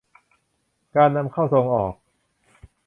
[0.95, 1.93] การนำเข้าส่งออก